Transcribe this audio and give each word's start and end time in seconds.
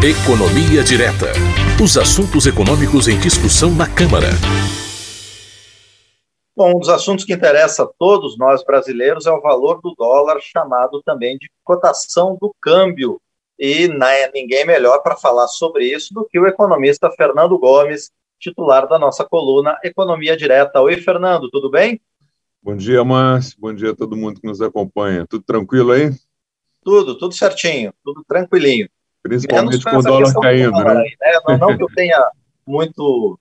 Economia 0.00 0.84
Direta. 0.84 1.26
Os 1.82 1.98
assuntos 1.98 2.46
econômicos 2.46 3.08
em 3.08 3.18
discussão 3.18 3.74
na 3.74 3.92
Câmara. 3.92 4.28
Bom, 6.56 6.76
um 6.76 6.78
dos 6.78 6.88
assuntos 6.88 7.24
que 7.24 7.32
interessa 7.32 7.82
a 7.82 7.90
todos 7.98 8.38
nós 8.38 8.64
brasileiros 8.64 9.26
é 9.26 9.32
o 9.32 9.40
valor 9.40 9.80
do 9.82 9.92
dólar, 9.98 10.38
chamado 10.40 11.02
também 11.02 11.36
de 11.36 11.50
cotação 11.64 12.38
do 12.40 12.54
câmbio. 12.62 13.20
E 13.58 13.88
não 13.88 14.06
é 14.06 14.30
ninguém 14.32 14.64
melhor 14.64 15.02
para 15.02 15.16
falar 15.16 15.48
sobre 15.48 15.92
isso 15.92 16.14
do 16.14 16.24
que 16.24 16.38
o 16.38 16.46
economista 16.46 17.10
Fernando 17.10 17.58
Gomes, 17.58 18.12
titular 18.38 18.86
da 18.86 19.00
nossa 19.00 19.24
coluna 19.24 19.76
Economia 19.82 20.36
Direta. 20.36 20.80
Oi, 20.80 20.98
Fernando, 20.98 21.50
tudo 21.50 21.68
bem? 21.68 22.00
Bom 22.62 22.76
dia, 22.76 23.02
Márcio. 23.02 23.56
Bom 23.58 23.74
dia 23.74 23.90
a 23.90 23.96
todo 23.96 24.16
mundo 24.16 24.40
que 24.40 24.46
nos 24.46 24.62
acompanha. 24.62 25.26
Tudo 25.26 25.42
tranquilo 25.42 25.90
aí? 25.90 26.12
Tudo, 26.84 27.18
tudo 27.18 27.34
certinho, 27.34 27.92
tudo 28.04 28.24
tranquilinho. 28.28 28.88
Principalmente 29.28 29.84
com 29.84 29.96
o 29.96 30.02
dólar 30.02 30.32
caindo, 30.34 30.72
dólar 30.72 30.94
né? 30.94 31.02
Né? 31.20 31.40
Não, 31.46 31.58
não, 31.58 31.76
que 31.76 31.82
eu 31.82 31.88
tenha 31.94 32.30
muito, 32.66 33.38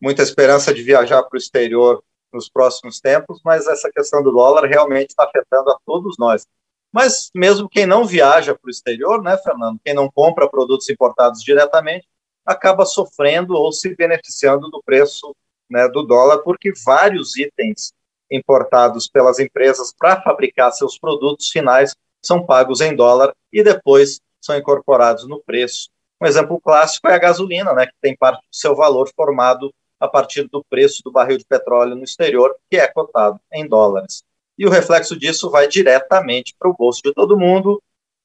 muita 0.00 0.22
esperança 0.22 0.72
de 0.72 0.82
viajar 0.82 1.22
para 1.22 1.36
o 1.36 1.38
exterior 1.38 2.02
nos 2.32 2.48
próximos 2.48 3.00
tempos, 3.00 3.40
mas 3.44 3.66
essa 3.66 3.90
questão 3.90 4.22
do 4.22 4.30
dólar 4.30 4.66
realmente 4.66 5.10
está 5.10 5.24
afetando 5.24 5.70
a 5.70 5.78
todos 5.84 6.16
nós. 6.18 6.46
Mas 6.92 7.30
mesmo 7.34 7.68
quem 7.68 7.86
não 7.86 8.04
viaja 8.04 8.54
para 8.54 8.68
o 8.68 8.70
exterior, 8.70 9.22
né, 9.22 9.36
Fernando, 9.38 9.80
quem 9.84 9.94
não 9.94 10.10
compra 10.10 10.48
produtos 10.48 10.88
importados 10.88 11.42
diretamente, 11.42 12.06
acaba 12.44 12.86
sofrendo 12.86 13.54
ou 13.54 13.72
se 13.72 13.94
beneficiando 13.94 14.70
do 14.70 14.82
preço 14.84 15.34
né, 15.68 15.88
do 15.88 16.02
dólar, 16.02 16.38
porque 16.38 16.72
vários 16.84 17.36
itens 17.36 17.92
importados 18.30 19.08
pelas 19.08 19.38
empresas 19.38 19.92
para 19.96 20.20
fabricar 20.22 20.72
seus 20.72 20.98
produtos 20.98 21.48
finais 21.48 21.94
são 22.22 22.44
pagos 22.44 22.80
em 22.80 22.94
dólar 22.94 23.34
e 23.52 23.62
depois 23.62 24.20
são 24.40 24.56
incorporados 24.56 25.26
no 25.26 25.40
preço. 25.40 25.88
Um 26.20 26.26
exemplo 26.26 26.60
clássico 26.60 27.08
é 27.08 27.14
a 27.14 27.18
gasolina, 27.18 27.72
né, 27.72 27.86
que 27.86 27.94
tem 28.00 28.16
parte 28.16 28.40
do 28.40 28.56
seu 28.56 28.74
valor 28.74 29.10
formado 29.14 29.72
a 30.00 30.08
partir 30.08 30.48
do 30.48 30.64
preço 30.68 31.02
do 31.04 31.10
barril 31.10 31.38
de 31.38 31.44
petróleo 31.44 31.94
no 31.94 32.04
exterior, 32.04 32.54
que 32.70 32.76
é 32.76 32.86
cotado 32.86 33.40
em 33.52 33.66
dólares. 33.66 34.22
E 34.58 34.66
o 34.66 34.70
reflexo 34.70 35.16
disso 35.16 35.50
vai 35.50 35.68
diretamente 35.68 36.54
para 36.58 36.68
o 36.68 36.74
bolso 36.74 37.00
de 37.02 37.12
todo 37.12 37.38
mundo, 37.38 37.82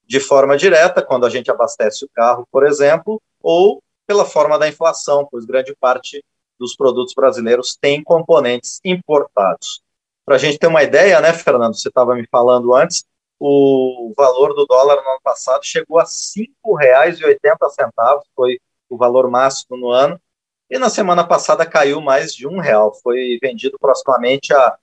de 0.07 0.19
forma 0.19 0.57
direta, 0.57 1.01
quando 1.01 1.25
a 1.25 1.29
gente 1.29 1.49
abastece 1.51 2.05
o 2.05 2.09
carro, 2.13 2.47
por 2.51 2.65
exemplo, 2.65 3.21
ou 3.41 3.81
pela 4.05 4.25
forma 4.25 4.57
da 4.57 4.67
inflação, 4.67 5.27
pois 5.29 5.45
grande 5.45 5.75
parte 5.79 6.23
dos 6.59 6.75
produtos 6.75 7.13
brasileiros 7.13 7.77
tem 7.79 8.03
componentes 8.03 8.79
importados. 8.83 9.81
Para 10.25 10.35
a 10.35 10.37
gente 10.37 10.59
ter 10.59 10.67
uma 10.67 10.83
ideia, 10.83 11.19
né, 11.19 11.33
Fernando, 11.33 11.75
você 11.75 11.87
estava 11.87 12.13
me 12.15 12.27
falando 12.29 12.73
antes, 12.73 13.05
o 13.43 14.13
valor 14.15 14.53
do 14.53 14.67
dólar 14.67 15.01
no 15.01 15.09
ano 15.09 15.19
passado 15.23 15.65
chegou 15.65 15.97
a 15.97 16.03
R$ 16.03 16.07
5,80, 16.07 18.21
foi 18.35 18.59
o 18.87 18.95
valor 18.95 19.31
máximo 19.31 19.75
no 19.75 19.89
ano, 19.89 20.21
e 20.69 20.77
na 20.77 20.91
semana 20.91 21.23
passada 21.23 21.65
caiu 21.65 21.99
mais 21.99 22.35
de 22.35 22.47
um 22.47 22.59
real, 22.59 22.93
foi 23.01 23.39
vendido 23.41 23.79
proximamente 23.79 24.53
a 24.53 24.77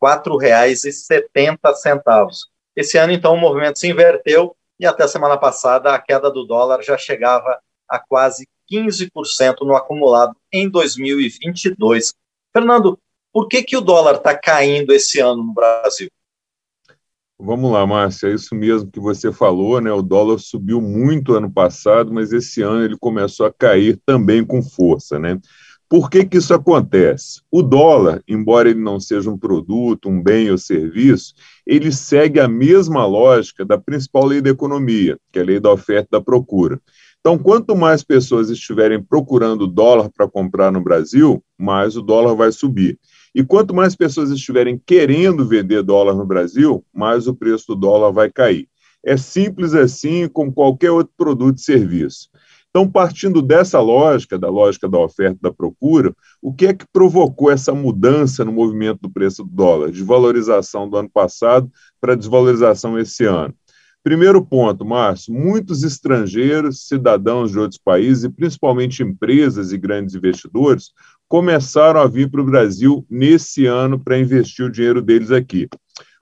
4,70. 0.00 2.28
Esse 2.76 2.98
ano, 2.98 3.12
então, 3.12 3.34
o 3.34 3.36
movimento 3.36 3.80
se 3.80 3.88
inverteu 3.88 4.56
e 4.78 4.86
até 4.86 5.08
semana 5.08 5.36
passada 5.36 5.92
a 5.92 5.98
queda 5.98 6.30
do 6.30 6.44
dólar 6.44 6.84
já 6.84 6.96
chegava 6.96 7.58
a 7.88 7.98
quase 7.98 8.46
15% 8.70 9.62
no 9.62 9.74
acumulado 9.74 10.36
em 10.52 10.68
2022. 10.68 12.14
Fernando, 12.52 12.96
por 13.32 13.48
que, 13.48 13.64
que 13.64 13.76
o 13.76 13.80
dólar 13.80 14.14
está 14.16 14.38
caindo 14.38 14.92
esse 14.92 15.18
ano 15.18 15.42
no 15.42 15.52
Brasil? 15.52 16.08
Vamos 17.38 17.72
lá, 17.72 17.84
Márcia, 17.84 18.28
é 18.28 18.34
isso 18.34 18.54
mesmo 18.54 18.90
que 18.90 19.00
você 19.00 19.32
falou, 19.32 19.80
né? 19.80 19.92
O 19.92 20.02
dólar 20.02 20.38
subiu 20.38 20.80
muito 20.80 21.34
ano 21.34 21.50
passado, 21.50 22.12
mas 22.12 22.32
esse 22.32 22.62
ano 22.62 22.84
ele 22.84 22.96
começou 22.96 23.44
a 23.44 23.52
cair 23.52 24.00
também 24.06 24.44
com 24.44 24.62
força, 24.62 25.18
né? 25.18 25.40
Por 25.88 26.08
que, 26.08 26.24
que 26.24 26.38
isso 26.38 26.54
acontece? 26.54 27.42
O 27.50 27.60
dólar, 27.60 28.22
embora 28.26 28.70
ele 28.70 28.80
não 28.80 28.98
seja 29.00 29.30
um 29.30 29.38
produto, 29.38 30.08
um 30.08 30.22
bem 30.22 30.50
ou 30.50 30.56
serviço, 30.56 31.34
ele 31.66 31.92
segue 31.92 32.40
a 32.40 32.48
mesma 32.48 33.04
lógica 33.04 33.64
da 33.64 33.76
principal 33.76 34.24
lei 34.26 34.40
da 34.40 34.50
economia, 34.50 35.18
que 35.32 35.38
é 35.38 35.42
a 35.42 35.44
lei 35.44 35.60
da 35.60 35.72
oferta 35.72 36.08
e 36.10 36.18
da 36.18 36.24
procura. 36.24 36.80
Então, 37.26 37.38
quanto 37.38 37.74
mais 37.74 38.04
pessoas 38.04 38.50
estiverem 38.50 39.02
procurando 39.02 39.66
dólar 39.66 40.10
para 40.10 40.28
comprar 40.28 40.70
no 40.70 40.82
Brasil, 40.82 41.42
mais 41.58 41.96
o 41.96 42.02
dólar 42.02 42.34
vai 42.34 42.52
subir. 42.52 42.98
E 43.34 43.42
quanto 43.42 43.74
mais 43.74 43.96
pessoas 43.96 44.30
estiverem 44.30 44.78
querendo 44.84 45.48
vender 45.48 45.82
dólar 45.82 46.14
no 46.14 46.26
Brasil, 46.26 46.84
mais 46.92 47.26
o 47.26 47.34
preço 47.34 47.68
do 47.68 47.76
dólar 47.76 48.12
vai 48.12 48.30
cair. 48.30 48.68
É 49.02 49.16
simples 49.16 49.72
assim 49.72 50.28
com 50.28 50.52
qualquer 50.52 50.90
outro 50.90 51.14
produto 51.16 51.56
e 51.56 51.62
serviço. 51.62 52.28
Então, 52.68 52.86
partindo 52.86 53.40
dessa 53.40 53.80
lógica, 53.80 54.38
da 54.38 54.50
lógica 54.50 54.86
da 54.86 54.98
oferta 54.98 55.38
e 55.38 55.42
da 55.42 55.50
procura, 55.50 56.14
o 56.42 56.52
que 56.52 56.66
é 56.66 56.74
que 56.74 56.84
provocou 56.92 57.50
essa 57.50 57.72
mudança 57.72 58.44
no 58.44 58.52
movimento 58.52 58.98
do 59.00 59.08
preço 59.08 59.42
do 59.42 59.50
dólar, 59.50 59.90
de 59.90 60.02
valorização 60.02 60.90
do 60.90 60.98
ano 60.98 61.08
passado 61.08 61.72
para 61.98 62.16
desvalorização 62.16 62.98
esse 62.98 63.24
ano? 63.24 63.54
Primeiro 64.04 64.44
ponto, 64.44 64.84
Márcio: 64.84 65.32
muitos 65.32 65.82
estrangeiros, 65.82 66.86
cidadãos 66.86 67.50
de 67.50 67.58
outros 67.58 67.80
países, 67.82 68.24
e 68.24 68.28
principalmente 68.28 69.02
empresas 69.02 69.72
e 69.72 69.78
grandes 69.78 70.14
investidores, 70.14 70.92
começaram 71.26 71.98
a 71.98 72.06
vir 72.06 72.30
para 72.30 72.42
o 72.42 72.44
Brasil 72.44 73.06
nesse 73.08 73.64
ano 73.64 73.98
para 73.98 74.18
investir 74.18 74.66
o 74.66 74.70
dinheiro 74.70 75.00
deles 75.00 75.30
aqui. 75.30 75.66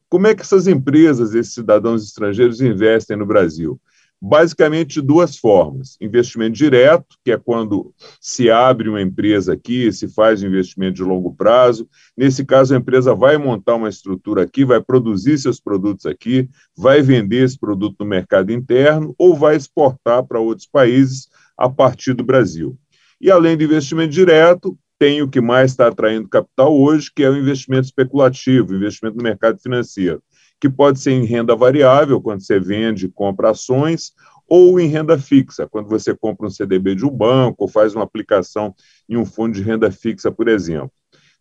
Como 0.08 0.28
é 0.28 0.34
que 0.34 0.42
essas 0.42 0.68
empresas, 0.68 1.34
esses 1.34 1.54
cidadãos 1.54 2.04
estrangeiros 2.04 2.60
investem 2.60 3.16
no 3.16 3.26
Brasil? 3.26 3.80
Basicamente, 4.24 5.00
de 5.00 5.02
duas 5.02 5.36
formas: 5.36 5.96
investimento 6.00 6.52
direto, 6.52 7.16
que 7.24 7.32
é 7.32 7.36
quando 7.36 7.92
se 8.20 8.48
abre 8.48 8.88
uma 8.88 9.02
empresa 9.02 9.52
aqui, 9.52 9.90
se 9.90 10.06
faz 10.06 10.44
investimento 10.44 10.94
de 10.94 11.02
longo 11.02 11.34
prazo. 11.34 11.88
Nesse 12.16 12.44
caso, 12.44 12.72
a 12.72 12.78
empresa 12.78 13.16
vai 13.16 13.36
montar 13.36 13.74
uma 13.74 13.88
estrutura 13.88 14.44
aqui, 14.44 14.64
vai 14.64 14.80
produzir 14.80 15.38
seus 15.38 15.58
produtos 15.58 16.06
aqui, 16.06 16.48
vai 16.78 17.02
vender 17.02 17.42
esse 17.42 17.58
produto 17.58 17.96
no 17.98 18.06
mercado 18.06 18.52
interno 18.52 19.12
ou 19.18 19.34
vai 19.34 19.56
exportar 19.56 20.24
para 20.24 20.38
outros 20.38 20.68
países 20.68 21.26
a 21.58 21.68
partir 21.68 22.14
do 22.14 22.22
Brasil. 22.22 22.78
E 23.20 23.28
além 23.28 23.56
do 23.56 23.64
investimento 23.64 24.12
direto, 24.12 24.78
tem 25.00 25.20
o 25.20 25.28
que 25.28 25.40
mais 25.40 25.72
está 25.72 25.88
atraindo 25.88 26.28
capital 26.28 26.72
hoje, 26.72 27.10
que 27.12 27.24
é 27.24 27.28
o 27.28 27.36
investimento 27.36 27.86
especulativo, 27.86 28.72
investimento 28.72 29.16
no 29.16 29.22
mercado 29.24 29.58
financeiro, 29.60 30.22
que 30.62 30.70
pode 30.70 31.00
ser 31.00 31.10
em 31.10 31.24
renda 31.24 31.56
variável, 31.56 32.20
quando 32.20 32.40
você 32.40 32.60
vende 32.60 33.06
e 33.06 33.10
compra 33.10 33.50
ações, 33.50 34.12
ou 34.46 34.78
em 34.78 34.86
renda 34.86 35.18
fixa, 35.18 35.66
quando 35.66 35.88
você 35.88 36.14
compra 36.14 36.46
um 36.46 36.50
CDB 36.50 36.94
de 36.94 37.04
um 37.04 37.10
banco 37.10 37.64
ou 37.64 37.68
faz 37.68 37.96
uma 37.96 38.04
aplicação 38.04 38.72
em 39.08 39.16
um 39.16 39.26
fundo 39.26 39.54
de 39.54 39.60
renda 39.60 39.90
fixa, 39.90 40.30
por 40.30 40.46
exemplo. 40.46 40.92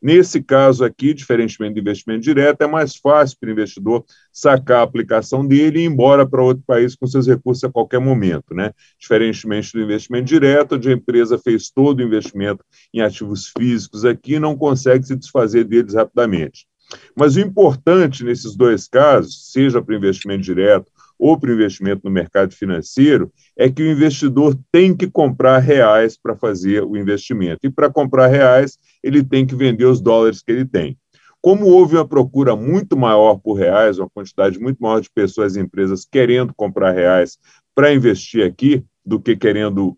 Nesse 0.02 0.42
caso 0.42 0.84
aqui, 0.84 1.14
diferentemente 1.14 1.76
do 1.76 1.82
investimento 1.82 2.22
direto, 2.22 2.64
é 2.64 2.68
mais 2.68 2.96
fácil 2.96 3.38
para 3.40 3.50
o 3.50 3.52
investidor 3.52 4.04
sacar 4.34 4.80
a 4.80 4.84
aplicação 4.84 5.46
dele 5.46 5.78
e 5.78 5.84
ir 5.84 5.86
embora 5.86 6.28
para 6.28 6.42
outro 6.42 6.64
país 6.66 6.96
com 6.96 7.06
seus 7.06 7.28
recursos 7.28 7.64
a 7.64 7.72
qualquer 7.72 8.00
momento, 8.00 8.56
né? 8.56 8.72
Diferentemente 9.00 9.72
do 9.72 9.84
investimento 9.84 10.26
direto, 10.26 10.78
onde 10.78 10.90
a 10.90 10.94
empresa 10.94 11.38
fez 11.38 11.70
todo 11.70 12.00
o 12.00 12.04
investimento 12.04 12.66
em 12.92 13.02
ativos 13.02 13.52
físicos 13.56 14.04
aqui 14.04 14.34
e 14.34 14.40
não 14.40 14.58
consegue 14.58 15.06
se 15.06 15.16
desfazer 15.16 15.66
deles 15.66 15.94
rapidamente. 15.94 16.71
Mas 17.16 17.36
o 17.36 17.40
importante 17.40 18.24
nesses 18.24 18.56
dois 18.56 18.88
casos, 18.88 19.52
seja 19.52 19.82
para 19.82 19.96
investimento 19.96 20.44
direto 20.44 20.92
ou 21.18 21.40
para 21.40 21.52
o 21.52 21.54
investimento 21.54 22.02
no 22.04 22.12
mercado 22.12 22.54
financeiro, 22.54 23.32
é 23.56 23.70
que 23.70 23.84
o 23.84 23.92
investidor 23.92 24.58
tem 24.72 24.96
que 24.96 25.08
comprar 25.08 25.60
reais 25.60 26.18
para 26.18 26.36
fazer 26.36 26.84
o 26.84 26.98
investimento. 26.98 27.60
E 27.64 27.70
para 27.70 27.92
comprar 27.92 28.28
reais, 28.28 28.78
ele 29.04 29.24
tem 29.24 29.46
que 29.46 29.56
vender 29.56 29.86
os 29.86 30.02
dólares 30.02 30.42
que 30.42 30.52
ele 30.52 30.66
tem. 30.66 30.98
Como 31.40 31.66
houve 31.66 31.96
uma 31.96 32.08
procura 32.08 32.56
muito 32.56 32.96
maior 32.96 33.36
por 33.36 33.54
reais, 33.54 33.98
uma 33.98 34.10
quantidade 34.10 34.60
muito 34.60 34.78
maior 34.80 35.00
de 35.00 35.10
pessoas 35.10 35.56
e 35.56 35.60
empresas 35.60 36.06
querendo 36.06 36.54
comprar 36.56 36.92
reais 36.92 37.38
para 37.74 37.94
investir 37.94 38.46
aqui 38.46 38.84
do 39.06 39.20
que 39.20 39.36
querendo 39.36 39.98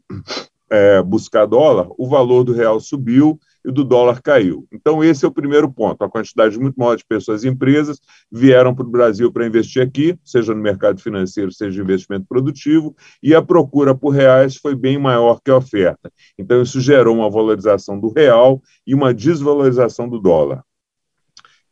é, 0.69 1.01
buscar 1.03 1.45
dólar, 1.45 1.87
o 1.97 2.07
valor 2.07 2.43
do 2.43 2.53
real 2.53 2.79
subiu 2.79 3.39
e 3.65 3.71
do 3.71 3.83
dólar 3.83 4.21
caiu. 4.21 4.67
Então, 4.71 5.03
esse 5.03 5.25
é 5.25 5.27
o 5.27 5.31
primeiro 5.31 5.71
ponto. 5.71 6.03
A 6.03 6.09
quantidade 6.09 6.59
muito 6.59 6.75
maior 6.75 6.95
de 6.95 7.05
pessoas 7.05 7.43
e 7.43 7.47
empresas 7.47 7.99
vieram 8.31 8.75
para 8.75 8.85
o 8.85 8.89
Brasil 8.89 9.31
para 9.31 9.45
investir 9.45 9.81
aqui, 9.81 10.17
seja 10.23 10.53
no 10.53 10.61
mercado 10.61 11.01
financeiro, 11.01 11.51
seja 11.51 11.79
em 11.79 11.83
investimento 11.83 12.25
produtivo, 12.27 12.95
e 13.21 13.33
a 13.33 13.41
procura 13.41 13.95
por 13.95 14.09
reais 14.09 14.55
foi 14.55 14.75
bem 14.75 14.97
maior 14.97 15.39
que 15.43 15.51
a 15.51 15.57
oferta. 15.57 16.11
Então, 16.37 16.61
isso 16.61 16.81
gerou 16.81 17.15
uma 17.15 17.29
valorização 17.29 17.99
do 17.99 18.11
real 18.11 18.61
e 18.85 18.93
uma 18.93 19.13
desvalorização 19.13 20.09
do 20.09 20.19
dólar. 20.19 20.63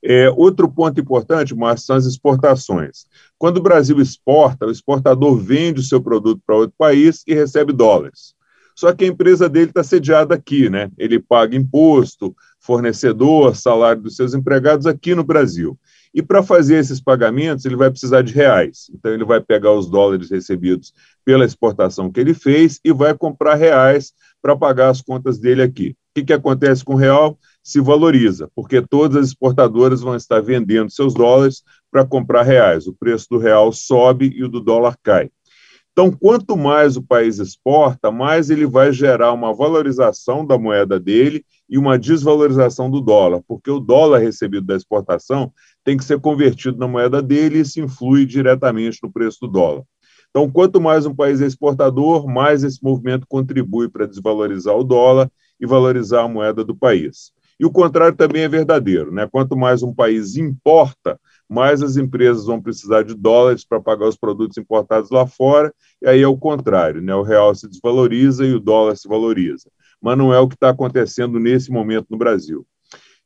É, 0.03 0.31
outro 0.31 0.67
ponto 0.67 0.99
importante, 0.99 1.53
Márcio, 1.53 1.85
são 1.85 1.95
as 1.95 2.05
exportações. 2.05 3.05
Quando 3.37 3.57
o 3.57 3.61
Brasil 3.61 4.01
exporta, 4.01 4.65
o 4.65 4.71
exportador 4.71 5.37
vende 5.37 5.79
o 5.79 5.83
seu 5.83 6.01
produto 6.01 6.41
para 6.45 6.55
outro 6.55 6.75
país 6.75 7.23
e 7.27 7.35
recebe 7.35 7.71
dólares. 7.71 8.33
Só 8.81 8.91
que 8.91 9.05
a 9.05 9.07
empresa 9.07 9.47
dele 9.47 9.67
está 9.69 9.83
sediada 9.83 10.33
aqui, 10.33 10.67
né? 10.67 10.89
Ele 10.97 11.19
paga 11.19 11.55
imposto, 11.55 12.35
fornecedor, 12.59 13.55
salário 13.55 14.01
dos 14.01 14.15
seus 14.15 14.33
empregados 14.33 14.87
aqui 14.87 15.13
no 15.13 15.23
Brasil. 15.23 15.77
E 16.11 16.19
para 16.19 16.41
fazer 16.41 16.77
esses 16.77 16.99
pagamentos, 16.99 17.63
ele 17.63 17.75
vai 17.75 17.91
precisar 17.91 18.23
de 18.23 18.33
reais. 18.33 18.89
Então, 18.91 19.13
ele 19.13 19.23
vai 19.23 19.39
pegar 19.39 19.71
os 19.71 19.87
dólares 19.87 20.31
recebidos 20.31 20.95
pela 21.23 21.45
exportação 21.45 22.11
que 22.11 22.19
ele 22.19 22.33
fez 22.33 22.79
e 22.83 22.91
vai 22.91 23.15
comprar 23.15 23.53
reais 23.53 24.13
para 24.41 24.57
pagar 24.57 24.89
as 24.89 24.99
contas 24.99 25.37
dele 25.37 25.61
aqui. 25.61 25.89
O 25.91 25.95
que, 26.15 26.23
que 26.23 26.33
acontece 26.33 26.83
com 26.83 26.95
o 26.95 26.97
real? 26.97 27.37
Se 27.61 27.79
valoriza, 27.79 28.49
porque 28.55 28.81
todas 28.81 29.15
as 29.15 29.27
exportadoras 29.27 30.01
vão 30.01 30.15
estar 30.15 30.41
vendendo 30.41 30.89
seus 30.89 31.13
dólares 31.13 31.61
para 31.91 32.03
comprar 32.03 32.41
reais. 32.41 32.87
O 32.87 32.93
preço 32.93 33.27
do 33.29 33.37
real 33.37 33.71
sobe 33.71 34.33
e 34.35 34.43
o 34.43 34.49
do 34.49 34.59
dólar 34.59 34.97
cai. 35.03 35.29
Então, 36.01 36.11
quanto 36.19 36.57
mais 36.57 36.97
o 36.97 37.03
país 37.03 37.37
exporta, 37.37 38.09
mais 38.11 38.49
ele 38.49 38.65
vai 38.65 38.91
gerar 38.91 39.33
uma 39.33 39.53
valorização 39.53 40.43
da 40.43 40.57
moeda 40.57 40.99
dele 40.99 41.45
e 41.69 41.77
uma 41.77 41.95
desvalorização 41.95 42.89
do 42.89 42.99
dólar, 42.99 43.43
porque 43.47 43.69
o 43.69 43.79
dólar 43.79 44.17
recebido 44.17 44.65
da 44.65 44.75
exportação 44.75 45.53
tem 45.83 45.95
que 45.95 46.03
ser 46.03 46.19
convertido 46.19 46.79
na 46.79 46.87
moeda 46.87 47.21
dele 47.21 47.59
e 47.59 47.61
isso 47.61 47.79
influi 47.79 48.25
diretamente 48.25 48.97
no 49.03 49.11
preço 49.11 49.41
do 49.41 49.47
dólar. 49.47 49.83
Então, 50.31 50.49
quanto 50.49 50.81
mais 50.81 51.05
um 51.05 51.13
país 51.13 51.39
é 51.39 51.45
exportador, 51.45 52.27
mais 52.27 52.63
esse 52.63 52.83
movimento 52.83 53.27
contribui 53.29 53.87
para 53.87 54.07
desvalorizar 54.07 54.75
o 54.75 54.83
dólar 54.83 55.29
e 55.59 55.67
valorizar 55.67 56.23
a 56.23 56.27
moeda 56.27 56.65
do 56.65 56.75
país. 56.75 57.31
E 57.61 57.65
o 57.65 57.69
contrário 57.69 58.17
também 58.17 58.41
é 58.41 58.49
verdadeiro, 58.49 59.11
né? 59.11 59.29
Quanto 59.31 59.55
mais 59.55 59.83
um 59.83 59.93
país 59.93 60.35
importa, 60.35 61.19
mais 61.47 61.83
as 61.83 61.95
empresas 61.95 62.47
vão 62.47 62.59
precisar 62.59 63.03
de 63.03 63.13
dólares 63.13 63.63
para 63.63 63.79
pagar 63.79 64.07
os 64.07 64.17
produtos 64.17 64.57
importados 64.57 65.11
lá 65.11 65.27
fora, 65.27 65.71
e 66.01 66.09
aí 66.09 66.23
é 66.23 66.27
o 66.27 66.35
contrário, 66.35 67.03
né? 67.03 67.13
O 67.13 67.21
real 67.21 67.53
se 67.53 67.69
desvaloriza 67.69 68.43
e 68.43 68.51
o 68.51 68.59
dólar 68.59 68.95
se 68.95 69.07
valoriza. 69.07 69.69
Mas 70.01 70.17
não 70.17 70.33
é 70.33 70.39
o 70.39 70.47
que 70.47 70.55
está 70.55 70.69
acontecendo 70.69 71.39
nesse 71.39 71.69
momento 71.69 72.07
no 72.09 72.17
Brasil. 72.17 72.65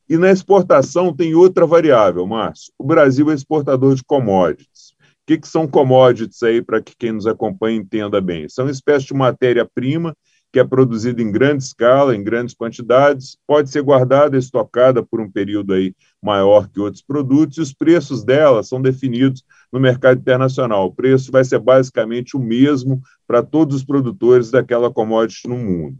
E 0.10 0.18
na 0.18 0.30
exportação 0.30 1.16
tem 1.16 1.34
outra 1.34 1.66
variável, 1.66 2.28
Márcio. 2.28 2.74
O 2.78 2.84
Brasil 2.84 3.32
é 3.32 3.34
exportador 3.34 3.96
de 3.96 4.04
commodities. 4.04 4.96
O 5.00 5.28
que, 5.28 5.38
que 5.38 5.48
são 5.48 5.66
commodities 5.66 6.44
aí, 6.44 6.62
para 6.62 6.82
que 6.82 6.94
quem 7.00 7.14
nos 7.14 7.26
acompanha 7.26 7.78
entenda 7.78 8.20
bem? 8.20 8.50
São 8.50 8.70
espécies 8.70 9.08
de 9.08 9.14
matéria-prima 9.14 10.14
que 10.56 10.60
é 10.60 10.64
produzida 10.64 11.22
em 11.22 11.30
grande 11.30 11.66
escala, 11.66 12.16
em 12.16 12.24
grandes 12.24 12.56
quantidades, 12.56 13.38
pode 13.46 13.70
ser 13.70 13.82
guardada, 13.82 14.38
estocada 14.38 15.04
por 15.04 15.20
um 15.20 15.30
período 15.30 15.74
aí 15.74 15.94
maior 16.24 16.70
que 16.70 16.80
outros 16.80 17.04
produtos, 17.04 17.58
e 17.58 17.62
os 17.62 17.74
preços 17.74 18.24
dela 18.24 18.64
são 18.64 18.82
definidos 18.82 19.44
no 19.70 19.82
mercado 19.82 20.18
internacional. 20.18 20.86
O 20.86 20.96
preço 20.96 21.30
vai 21.30 21.44
ser 21.44 21.60
basicamente 21.60 22.38
o 22.38 22.40
mesmo 22.40 23.02
para 23.28 23.44
todos 23.44 23.76
os 23.76 23.84
produtores 23.84 24.50
daquela 24.50 24.90
commodity 24.90 25.46
no 25.46 25.58
mundo. 25.58 25.98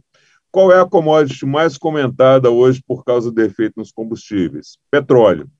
Qual 0.50 0.72
é 0.72 0.80
a 0.80 0.86
commodity 0.86 1.44
mais 1.44 1.76
comentada 1.76 2.50
hoje 2.50 2.82
por 2.88 3.04
causa 3.04 3.30
do 3.30 3.42
efeito 3.42 3.74
nos 3.76 3.92
combustíveis? 3.92 4.78
Petróleo. 4.90 5.50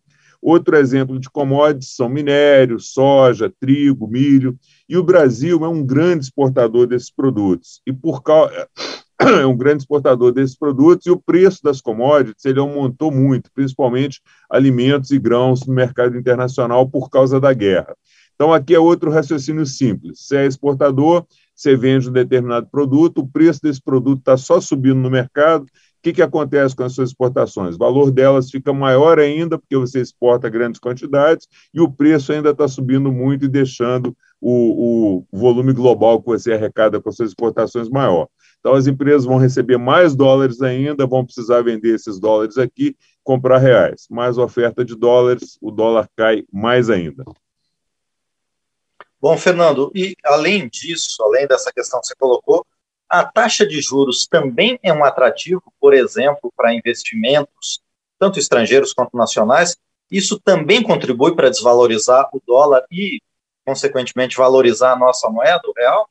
Outro 0.47 0.77
exemplo 0.77 1.19
de 1.19 1.29
commodities 1.29 1.97
são 1.97 2.09
minérios, 2.09 2.93
soja, 2.93 3.53
trigo, 3.59 4.07
milho, 4.07 4.57
e 4.89 4.97
o 4.97 5.03
Brasil 5.03 5.65
é 5.65 5.69
um 5.69 5.85
grande 5.85 6.27
exportador 6.27 6.87
desses 6.87 7.11
produtos. 7.11 7.83
E 7.85 7.93
por 7.93 8.23
causa 8.23 8.69
é 9.19 9.45
um 9.45 9.57
grande 9.57 9.83
exportador 9.83 10.31
desses 10.31 10.57
produtos 10.57 11.05
e 11.05 11.11
o 11.11 11.21
preço 11.21 11.65
das 11.65 11.81
commodities 11.81 12.45
ele 12.45 12.61
aumentou 12.61 13.11
muito, 13.11 13.51
principalmente 13.53 14.23
alimentos 14.49 15.11
e 15.11 15.19
grãos 15.19 15.67
no 15.67 15.75
mercado 15.75 16.17
internacional 16.17 16.89
por 16.89 17.11
causa 17.11 17.41
da 17.41 17.53
guerra. 17.53 17.97
Então 18.37 18.55
aqui 18.55 18.73
é 18.73 18.79
outro 18.79 19.11
raciocínio 19.11 19.67
simples. 19.67 20.21
Você 20.21 20.37
é 20.37 20.47
exportador, 20.47 21.27
você 21.57 21.75
vende 21.75 22.09
um 22.09 22.13
determinado 22.13 22.69
produto, 22.71 23.19
o 23.19 23.27
preço 23.27 23.61
desse 23.61 23.83
produto 23.83 24.21
está 24.21 24.37
só 24.37 24.61
subindo 24.61 25.01
no 25.01 25.11
mercado 25.11 25.67
que, 26.07 26.13
que 26.13 26.23
acontece 26.23 26.77
com 26.77 26.85
as 26.85 26.93
suas 26.93 27.11
exportações? 27.11 27.75
O 27.75 27.79
valor 27.79 28.13
delas 28.13 28.49
fica 28.49 28.73
maior 28.73 29.19
ainda, 29.19 29.59
porque 29.59 29.77
você 29.77 30.01
exporta 30.01 30.49
grandes 30.49 30.81
quantidades, 30.81 31.49
e 31.75 31.81
o 31.81 31.91
preço 31.91 32.33
ainda 32.33 32.51
está 32.51 32.69
subindo 32.69 33.11
muito 33.11 33.47
e 33.47 33.49
deixando 33.49 34.17
o, 34.41 35.25
o 35.33 35.37
volume 35.37 35.73
global 35.73 36.21
que 36.21 36.29
você 36.29 36.53
arrecada 36.53 37.01
com 37.01 37.09
as 37.09 37.17
suas 37.17 37.31
exportações 37.31 37.89
maior. 37.89 38.29
Então, 38.61 38.75
as 38.75 38.87
empresas 38.87 39.25
vão 39.25 39.37
receber 39.37 39.79
mais 39.79 40.15
dólares 40.15 40.63
ainda, 40.63 41.09
vão 41.09 41.25
precisar 41.25 41.63
vender 41.63 41.97
esses 41.97 42.21
dólares 42.21 42.57
aqui, 42.57 42.97
comprar 43.25 43.59
reais. 43.59 44.07
Mais 44.09 44.39
oferta 44.39 44.85
de 44.85 44.95
dólares, 44.95 45.59
o 45.61 45.73
dólar 45.73 46.09
cai 46.17 46.45
mais 46.53 46.89
ainda. 46.89 47.25
Bom, 49.21 49.37
Fernando, 49.37 49.91
e 49.93 50.15
além 50.25 50.69
disso, 50.69 51.21
além 51.25 51.49
dessa 51.49 51.73
questão 51.73 52.01
que 52.01 52.07
você 52.07 52.15
colocou, 52.15 52.65
a 53.09 53.25
taxa 53.25 53.67
de 53.67 53.81
juros 53.81 54.27
também 54.27 54.79
é 54.83 54.93
um 54.93 55.05
atrativo, 55.05 55.63
por 55.81 55.95
exemplo, 55.95 56.53
para 56.57 56.75
investimentos, 56.75 57.81
tanto 58.19 58.39
estrangeiros 58.39 58.93
quanto 58.93 59.17
nacionais. 59.17 59.77
Isso 60.11 60.41
também 60.41 60.83
contribui 60.83 61.35
para 61.35 61.51
desvalorizar 61.51 62.29
o 62.33 62.41
dólar 62.47 62.85
e, 62.91 63.21
consequentemente, 63.65 64.37
valorizar 64.37 64.93
a 64.93 64.99
nossa 64.99 65.29
moeda, 65.29 65.63
o 65.67 65.73
real? 65.77 66.09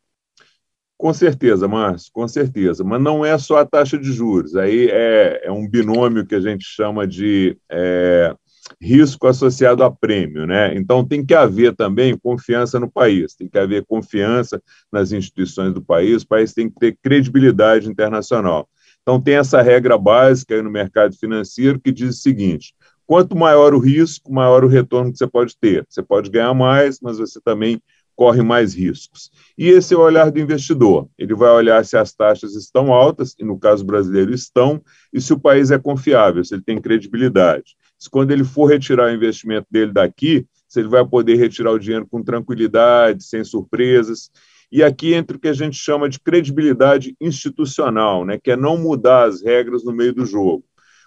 Com 0.98 1.14
certeza, 1.14 1.68
Márcio, 1.68 2.10
com 2.14 2.28
certeza. 2.28 2.84
Mas 2.84 3.02
não 3.02 3.26
é 3.26 3.38
só 3.38 3.58
a 3.58 3.66
taxa 3.66 3.98
de 3.98 4.12
juros. 4.12 4.56
Aí 4.56 4.90
é, 4.90 5.42
é 5.46 5.52
um 5.52 5.68
binômio 5.68 6.26
que 6.26 6.36
a 6.36 6.40
gente 6.40 6.64
chama 6.64 7.06
de 7.06 7.58
é, 7.70 8.34
risco 8.82 9.28
associado 9.28 9.84
a 9.84 9.92
prêmio, 9.92 10.46
né? 10.46 10.76
Então 10.76 11.06
tem 11.06 11.26
que 11.26 11.34
haver 11.34 11.76
também 11.76 12.18
confiança 12.18 12.80
no 12.80 12.90
país, 12.90 13.36
tem 13.36 13.48
que 13.48 13.58
haver 13.58 13.86
confiança 13.86 14.62
nas 14.92 15.12
instituições 15.12 15.74
do 15.74 15.82
país, 15.82 16.24
o 16.24 16.28
país 16.28 16.54
tem 16.54 16.70
que 16.70 16.80
ter 16.80 16.98
credibilidade 17.02 17.90
internacional. 17.90 18.68
Então 19.02 19.22
tem 19.22 19.36
essa 19.36 19.62
regra 19.62 19.98
básica 19.98 20.62
no 20.64 20.72
mercado 20.72 21.16
financeiro 21.16 21.80
que 21.80 21.92
diz 21.92 22.18
o 22.18 22.22
seguinte: 22.22 22.74
quanto 23.06 23.36
maior 23.36 23.74
o 23.74 23.80
risco, 23.80 24.34
maior 24.34 24.64
o 24.64 24.68
retorno 24.68 25.12
que 25.12 25.18
você 25.18 25.28
pode 25.28 25.56
ter. 25.58 25.86
Você 25.88 26.02
pode 26.02 26.30
ganhar 26.30 26.54
mais, 26.54 27.00
mas 27.00 27.18
você 27.18 27.40
também 27.44 27.80
corre 28.16 28.42
mais 28.42 28.74
riscos. 28.74 29.30
E 29.58 29.68
esse 29.68 29.94
é 29.94 29.98
o 29.98 30.02
olhar 30.02 30.32
do 30.32 30.40
investidor. 30.40 31.10
Ele 31.18 31.36
vai 31.36 31.50
olhar 31.50 31.84
se 31.84 31.98
as 31.98 32.14
taxas 32.14 32.56
estão 32.56 32.94
altas, 32.94 33.36
e 33.40 33.44
no 33.44 33.60
caso 33.60 33.84
brasileiro 33.84 34.34
estão, 34.34 34.82
e 35.14 35.20
se 35.20 35.34
o 35.34 35.40
país 35.40 35.72
é 35.72 35.78
confiável, 35.78 36.44
se 36.44 36.56
ele 36.56 36.64
tem 36.64 36.82
credibilidade 36.82 37.76
se 37.98 38.10
quando 38.10 38.32
ele 38.32 38.44
for 38.44 38.66
retirar 38.66 39.08
o 39.08 39.14
investimento 39.14 39.68
dele 39.70 39.92
daqui, 39.92 40.46
se 40.68 40.80
ele 40.80 40.90
vai 40.90 41.06
poder 41.06 41.36
retirar 41.36 41.72
o 41.72 41.80
dinheiro 41.80 42.08
com 42.08 42.24
tranquilidade, 42.24 43.24
sem 43.24 43.44
surpresas. 43.44 44.30
E 44.72 44.84
aqui 44.84 45.14
entra 45.14 45.38
o 45.38 45.40
que 45.40 45.48
a 45.48 45.54
gente 45.54 45.78
chama 45.78 46.10
de 46.10 46.20
credibilidade 46.20 47.16
institucional, 47.20 48.26
né, 48.26 48.38
que 48.42 48.52
é 48.52 48.56
não 48.56 48.78
mudar 48.78 49.28
as 49.28 49.42
regras 49.42 49.84
no 49.84 49.94
meio 49.94 50.14
do 50.14 50.26
jogo. 50.26 50.64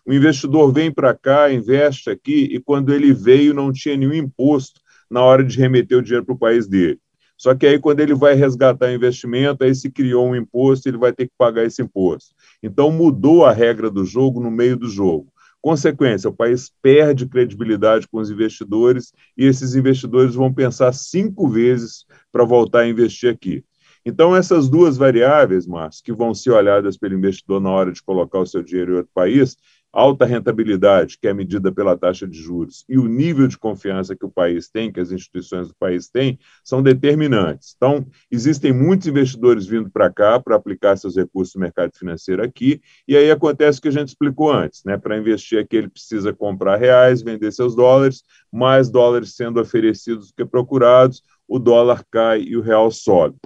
O 0.06 0.12
investidor 0.12 0.72
vem 0.72 0.90
para 0.90 1.14
cá, 1.14 1.52
investe 1.52 2.08
aqui, 2.08 2.48
e 2.50 2.58
quando 2.60 2.94
ele 2.94 3.12
veio, 3.12 3.52
não 3.52 3.70
tinha 3.70 3.96
nenhum 3.96 4.14
imposto 4.14 4.80
na 5.10 5.22
hora 5.22 5.44
de 5.44 5.58
remeter 5.58 5.98
o 5.98 6.02
dinheiro 6.02 6.24
para 6.24 6.34
o 6.34 6.38
país 6.38 6.66
dele. 6.66 6.98
Só 7.36 7.54
que 7.54 7.66
aí, 7.66 7.78
quando 7.78 8.00
ele 8.00 8.14
vai 8.14 8.34
resgatar 8.34 8.92
investimento, 8.92 9.62
aí 9.62 9.72
se 9.74 9.90
criou 9.90 10.26
um 10.26 10.34
imposto, 10.34 10.88
ele 10.88 10.98
vai 10.98 11.12
ter 11.12 11.26
que 11.26 11.32
pagar 11.38 11.64
esse 11.64 11.80
imposto. 11.80 12.34
Então, 12.62 12.90
mudou 12.90 13.44
a 13.44 13.52
regra 13.52 13.88
do 13.88 14.04
jogo 14.04 14.40
no 14.40 14.50
meio 14.50 14.76
do 14.76 14.88
jogo. 14.88 15.32
Consequência, 15.60 16.30
o 16.30 16.32
país 16.32 16.72
perde 16.82 17.26
credibilidade 17.26 18.08
com 18.08 18.18
os 18.18 18.30
investidores 18.30 19.12
e 19.36 19.44
esses 19.44 19.74
investidores 19.74 20.34
vão 20.34 20.52
pensar 20.52 20.92
cinco 20.92 21.48
vezes 21.48 22.04
para 22.32 22.44
voltar 22.44 22.80
a 22.80 22.88
investir 22.88 23.32
aqui. 23.32 23.64
Então, 24.04 24.34
essas 24.34 24.68
duas 24.68 24.96
variáveis, 24.96 25.66
Márcio, 25.66 26.02
que 26.02 26.12
vão 26.12 26.32
ser 26.32 26.50
olhadas 26.50 26.96
pelo 26.96 27.14
investidor 27.14 27.60
na 27.60 27.70
hora 27.70 27.92
de 27.92 28.02
colocar 28.02 28.38
o 28.38 28.46
seu 28.46 28.62
dinheiro 28.62 28.92
em 28.94 28.96
outro 28.96 29.12
país, 29.12 29.56
alta 29.92 30.24
rentabilidade, 30.24 31.18
que 31.20 31.26
é 31.26 31.34
medida 31.34 31.72
pela 31.72 31.96
taxa 31.96 32.26
de 32.26 32.38
juros, 32.38 32.84
e 32.88 32.98
o 32.98 33.06
nível 33.06 33.48
de 33.48 33.58
confiança 33.58 34.14
que 34.14 34.24
o 34.24 34.30
país 34.30 34.68
tem, 34.68 34.92
que 34.92 35.00
as 35.00 35.10
instituições 35.10 35.68
do 35.68 35.74
país 35.74 36.08
têm, 36.08 36.38
são 36.62 36.82
determinantes. 36.82 37.74
Então, 37.76 38.06
existem 38.30 38.72
muitos 38.72 39.06
investidores 39.06 39.66
vindo 39.66 39.90
para 39.90 40.10
cá 40.10 40.38
para 40.38 40.56
aplicar 40.56 40.96
seus 40.96 41.16
recursos 41.16 41.54
no 41.54 41.60
mercado 41.60 41.92
financeiro 41.96 42.42
aqui, 42.42 42.80
e 43.06 43.16
aí 43.16 43.30
acontece 43.30 43.78
o 43.78 43.82
que 43.82 43.88
a 43.88 43.92
gente 43.92 44.08
explicou 44.08 44.52
antes, 44.52 44.82
né? 44.84 44.96
Para 44.96 45.18
investir 45.18 45.58
aqui, 45.58 45.76
ele 45.76 45.88
precisa 45.88 46.32
comprar 46.32 46.76
reais, 46.76 47.22
vender 47.22 47.52
seus 47.52 47.74
dólares, 47.74 48.22
mais 48.52 48.90
dólares 48.90 49.34
sendo 49.34 49.60
oferecidos 49.60 50.28
do 50.28 50.34
que 50.34 50.44
procurados, 50.44 51.22
o 51.46 51.58
dólar 51.58 52.04
cai 52.10 52.42
e 52.42 52.56
o 52.56 52.60
real 52.60 52.90
sobe. 52.90 53.36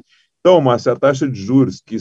Então, 0.41 0.61
Márcia, 0.61 0.93
a 0.93 0.97
taxa 0.97 1.29
de 1.29 1.41
juros, 1.41 1.81
que 1.81 1.97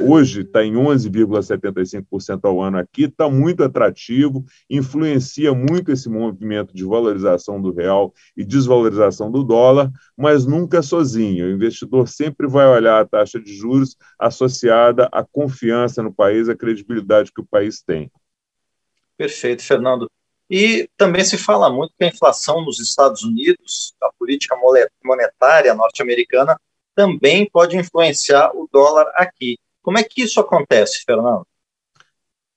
hoje 0.00 0.42
está 0.42 0.64
em 0.64 0.74
11,75% 0.74 2.40
ao 2.44 2.60
ano 2.62 2.78
aqui, 2.78 3.04
está 3.04 3.28
muito 3.28 3.62
atrativo, 3.62 4.44
influencia 4.68 5.52
muito 5.54 5.92
esse 5.92 6.08
movimento 6.08 6.74
de 6.74 6.84
valorização 6.84 7.60
do 7.60 7.72
real 7.72 8.12
e 8.36 8.44
desvalorização 8.44 9.30
do 9.30 9.42
dólar, 9.42 9.90
mas 10.16 10.46
nunca 10.46 10.82
sozinho. 10.82 11.46
O 11.46 11.50
investidor 11.50 12.08
sempre 12.08 12.46
vai 12.46 12.66
olhar 12.66 13.00
a 13.00 13.06
taxa 13.06 13.40
de 13.40 13.54
juros 13.54 13.96
associada 14.18 15.08
à 15.12 15.24
confiança 15.24 16.02
no 16.02 16.12
país, 16.12 16.48
à 16.48 16.56
credibilidade 16.56 17.32
que 17.32 17.40
o 17.40 17.46
país 17.46 17.82
tem. 17.82 18.10
Perfeito, 19.16 19.62
Fernando. 19.62 20.10
E 20.48 20.88
também 20.96 21.24
se 21.24 21.36
fala 21.36 21.68
muito 21.68 21.92
que 21.98 22.04
a 22.04 22.08
inflação 22.08 22.64
nos 22.64 22.78
Estados 22.78 23.24
Unidos, 23.24 23.94
a 24.00 24.10
política 24.18 24.56
monetária 25.02 25.74
norte-americana, 25.74 26.56
também 26.94 27.48
pode 27.50 27.76
influenciar 27.76 28.52
o 28.54 28.68
dólar 28.72 29.10
aqui. 29.16 29.58
Como 29.86 29.98
é 29.98 30.02
que 30.02 30.20
isso 30.20 30.40
acontece, 30.40 31.04
Fernando? 31.06 31.46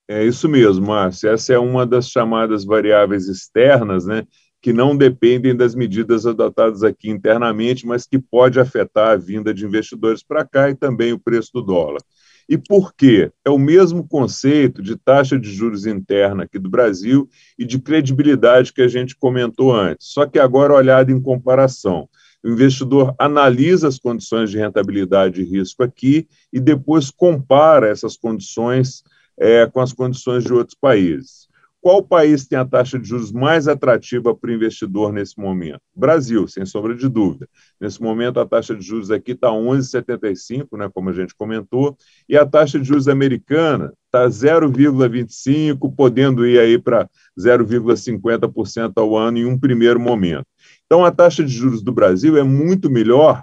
É 0.08 0.26
isso 0.26 0.50
mesmo, 0.50 0.88
Márcio. 0.88 1.30
Essa 1.30 1.54
é 1.54 1.60
uma 1.60 1.86
das 1.86 2.10
chamadas 2.10 2.66
variáveis 2.66 3.28
externas, 3.28 4.08
né, 4.08 4.26
que 4.60 4.74
não 4.74 4.98
dependem 4.98 5.56
das 5.56 5.76
medidas 5.76 6.26
adotadas 6.26 6.82
aqui 6.82 7.08
internamente, 7.08 7.86
mas 7.86 8.08
que 8.08 8.18
pode 8.18 8.60
afetar 8.60 9.12
a 9.12 9.16
vinda 9.16 9.54
de 9.54 9.64
investidores 9.64 10.24
para 10.24 10.44
cá 10.44 10.72
e 10.72 10.76
também 10.76 11.14
o 11.14 11.20
preço 11.20 11.52
do 11.54 11.62
dólar. 11.62 12.02
E 12.50 12.58
por 12.58 12.96
quê? 12.96 13.32
É 13.46 13.50
o 13.52 13.60
mesmo 13.60 14.08
conceito 14.08 14.82
de 14.82 14.98
taxa 14.98 15.38
de 15.38 15.52
juros 15.54 15.86
interna 15.86 16.46
aqui 16.46 16.58
do 16.58 16.68
Brasil 16.68 17.30
e 17.60 17.64
de 17.64 17.78
credibilidade 17.78 18.74
que 18.74 18.82
a 18.82 18.88
gente 18.88 19.16
comentou 19.16 19.72
antes, 19.72 20.08
só 20.08 20.26
que 20.26 20.40
agora 20.40 20.74
olhado 20.74 21.12
em 21.12 21.22
comparação. 21.22 22.10
O 22.44 22.50
investidor 22.50 23.14
analisa 23.20 23.88
as 23.88 24.00
condições 24.00 24.50
de 24.50 24.58
rentabilidade 24.58 25.42
e 25.42 25.46
risco 25.46 25.84
aqui 25.84 26.28
e 26.54 26.60
depois 26.60 27.12
compara 27.12 27.90
essas 27.90 28.16
condições 28.16 29.04
é, 29.38 29.66
com 29.66 29.82
as 29.82 29.92
condições 29.92 30.44
de 30.44 30.54
outros 30.54 30.78
países. 30.80 31.49
Qual 31.82 32.04
país 32.04 32.46
tem 32.46 32.60
a 32.60 32.66
taxa 32.66 33.00
de 33.00 33.08
juros 33.08 33.32
mais 33.32 33.66
atrativa 33.66 34.36
para 34.36 34.50
o 34.50 34.54
investidor 34.54 35.14
nesse 35.14 35.40
momento? 35.40 35.80
Brasil, 35.96 36.46
sem 36.46 36.66
sombra 36.66 36.94
de 36.94 37.08
dúvida. 37.08 37.48
Nesse 37.80 38.02
momento, 38.02 38.38
a 38.40 38.46
taxa 38.46 38.76
de 38.76 38.86
juros 38.86 39.10
aqui 39.10 39.32
está 39.32 39.50
11,75, 39.50 40.78
né, 40.78 40.90
como 40.94 41.10
a 41.10 41.14
gente 41.14 41.34
comentou, 41.34 41.98
e 42.28 42.36
a 42.36 42.46
taxa 42.46 42.78
de 42.78 42.86
juros 42.86 43.08
americana 43.08 43.94
está 44.08 44.28
0,25, 44.28 45.96
podendo 45.96 46.46
ir 46.46 46.60
aí 46.60 46.78
para 46.78 47.10
0,50% 47.38 48.94
ao 48.98 49.16
ano 49.16 49.38
em 49.38 49.46
um 49.46 49.58
primeiro 49.58 50.02
momento. 50.02 50.46
Então, 50.86 51.06
a 51.06 51.12
taxa 51.12 51.46
de 51.46 51.52
juros 51.52 51.82
do 51.82 51.94
Brasil 51.94 52.38
é 52.38 52.44
muito 52.44 52.90
melhor, 52.90 53.42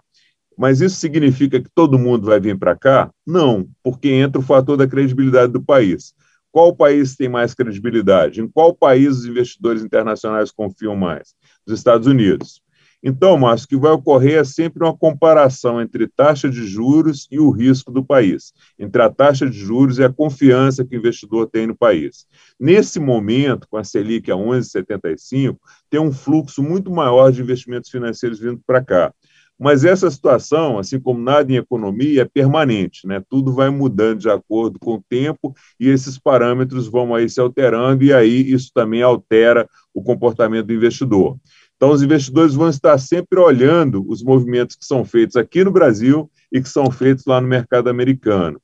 mas 0.59 0.83
isso 0.83 0.97
significa 0.97 1.59
que 1.59 1.71
todo 1.75 1.99
mundo 1.99 2.27
vai 2.27 2.39
vir 2.39 2.59
para 2.59 2.77
cá? 2.77 3.11
Não, 3.27 3.67
porque 3.83 4.09
entra 4.09 4.41
o 4.41 4.45
fator 4.45 4.77
da 4.77 4.87
credibilidade 4.87 5.53
do 5.53 5.63
país. 5.63 6.15
Qual 6.57 6.75
país 6.75 7.15
tem 7.15 7.29
mais 7.29 7.53
credibilidade? 7.53 8.41
Em 8.41 8.49
qual 8.49 8.75
país 8.75 9.19
os 9.19 9.27
investidores 9.27 9.85
internacionais 9.85 10.51
confiam 10.51 10.97
mais? 10.97 11.35
Os 11.67 11.75
Estados 11.75 12.07
Unidos. 12.07 12.63
Então, 13.03 13.37
Márcio, 13.37 13.67
o 13.67 13.69
que 13.69 13.77
vai 13.77 13.93
ocorrer 13.93 14.39
é 14.39 14.45
sempre 14.45 14.83
uma 14.83 14.97
comparação 14.97 15.83
entre 15.83 16.09
taxa 16.09 16.49
de 16.49 16.67
juros 16.67 17.29
e 17.31 17.39
o 17.39 17.51
risco 17.51 17.93
do 17.93 18.03
país, 18.03 18.55
entre 18.79 19.03
a 19.03 19.11
taxa 19.11 19.51
de 19.51 19.59
juros 19.59 19.99
e 19.99 20.05
a 20.05 20.11
confiança 20.11 20.83
que 20.83 20.97
o 20.97 20.99
investidor 20.99 21.47
tem 21.47 21.67
no 21.67 21.77
país. 21.77 22.27
Nesse 22.59 22.99
momento, 22.99 23.69
com 23.69 23.77
a 23.77 23.85
Selic 23.85 24.31
a 24.31 24.35
11,75, 24.35 25.59
tem 25.91 26.01
um 26.01 26.11
fluxo 26.11 26.63
muito 26.63 26.91
maior 26.91 27.31
de 27.31 27.43
investimentos 27.43 27.91
financeiros 27.91 28.41
vindo 28.41 28.63
para 28.67 28.83
cá. 28.83 29.13
Mas 29.59 29.85
essa 29.85 30.11
situação, 30.11 30.79
assim 30.79 31.01
como 31.01 31.19
nada 31.19 31.51
em 31.51 31.57
economia, 31.57 32.23
é 32.23 32.25
permanente, 32.25 33.07
né? 33.07 33.23
Tudo 33.29 33.55
vai 33.55 33.71
mudando 33.71 34.21
de 34.21 34.29
acordo 34.29 34.79
com 34.79 34.95
o 34.95 35.05
tempo 35.09 35.55
e 35.81 35.89
esses 35.89 36.19
parâmetros 36.19 36.89
vão 36.89 37.15
aí 37.15 37.29
se 37.29 37.41
alterando 37.41 38.05
e 38.05 38.13
aí 38.13 38.53
isso 38.53 38.71
também 38.75 39.03
altera 39.03 39.67
o 39.95 40.03
comportamento 40.03 40.67
do 40.67 40.75
investidor. 40.75 41.39
Então, 41.77 41.91
os 41.91 42.03
investidores 42.03 42.55
vão 42.55 42.69
estar 42.69 42.97
sempre 42.99 43.39
olhando 43.39 44.05
os 44.09 44.23
movimentos 44.23 44.77
que 44.77 44.85
são 44.85 45.05
feitos 45.05 45.37
aqui 45.37 45.65
no 45.65 45.71
Brasil 45.71 46.31
e 46.53 46.61
que 46.61 46.69
são 46.69 46.91
feitos 46.91 47.25
lá 47.27 47.41
no 47.41 47.49
mercado 47.49 47.89
americano. 47.89 48.61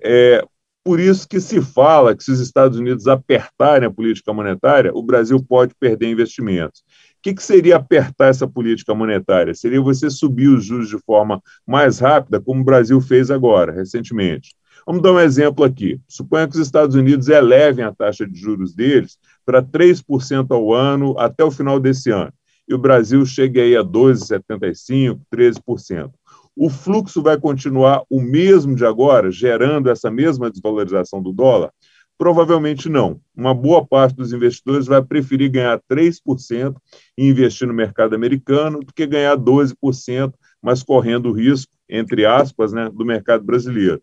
É, 0.00 0.44
por 0.84 0.98
isso 0.98 1.28
que 1.28 1.40
se 1.40 1.60
fala 1.60 2.16
que 2.16 2.24
se 2.24 2.30
os 2.30 2.40
Estados 2.40 2.78
Unidos 2.78 3.06
apertarem 3.06 3.86
a 3.86 3.92
política 3.92 4.32
monetária, 4.32 4.90
o 4.94 5.02
Brasil 5.02 5.38
pode 5.42 5.74
perder 5.74 6.10
investimentos. 6.10 6.82
O 7.18 7.20
que, 7.20 7.34
que 7.34 7.42
seria 7.42 7.76
apertar 7.76 8.28
essa 8.28 8.46
política 8.46 8.94
monetária? 8.94 9.52
Seria 9.52 9.80
você 9.80 10.08
subir 10.08 10.46
os 10.46 10.64
juros 10.64 10.88
de 10.88 10.98
forma 10.98 11.42
mais 11.66 11.98
rápida, 11.98 12.40
como 12.40 12.60
o 12.60 12.64
Brasil 12.64 13.00
fez 13.00 13.28
agora, 13.28 13.72
recentemente. 13.72 14.54
Vamos 14.86 15.02
dar 15.02 15.12
um 15.12 15.18
exemplo 15.18 15.64
aqui. 15.64 16.00
Suponha 16.06 16.46
que 16.46 16.54
os 16.54 16.62
Estados 16.64 16.94
Unidos 16.94 17.28
elevem 17.28 17.84
a 17.84 17.92
taxa 17.92 18.24
de 18.24 18.38
juros 18.38 18.72
deles 18.72 19.18
para 19.44 19.60
3% 19.60 20.46
ao 20.52 20.72
ano 20.72 21.18
até 21.18 21.42
o 21.42 21.50
final 21.50 21.80
desse 21.80 22.08
ano. 22.10 22.32
E 22.68 22.72
o 22.72 22.78
Brasil 22.78 23.26
chegue 23.26 23.60
aí 23.60 23.76
a 23.76 23.82
12,75%, 23.82 25.20
13%. 25.34 26.10
O 26.54 26.70
fluxo 26.70 27.20
vai 27.20 27.38
continuar 27.38 28.02
o 28.08 28.20
mesmo 28.20 28.74
de 28.76 28.86
agora, 28.86 29.30
gerando 29.30 29.90
essa 29.90 30.10
mesma 30.10 30.50
desvalorização 30.50 31.20
do 31.20 31.32
dólar? 31.32 31.72
Provavelmente 32.18 32.88
não. 32.88 33.20
Uma 33.34 33.54
boa 33.54 33.86
parte 33.86 34.16
dos 34.16 34.32
investidores 34.32 34.86
vai 34.88 35.00
preferir 35.00 35.48
ganhar 35.48 35.80
3% 35.88 36.74
e 37.16 37.28
investir 37.28 37.68
no 37.68 37.72
mercado 37.72 38.16
americano 38.16 38.80
do 38.80 38.92
que 38.92 39.06
ganhar 39.06 39.36
12%, 39.36 40.34
mas 40.60 40.82
correndo 40.82 41.30
o 41.30 41.32
risco, 41.32 41.72
entre 41.88 42.26
aspas, 42.26 42.72
né, 42.72 42.90
do 42.92 43.04
mercado 43.04 43.44
brasileiro. 43.44 44.02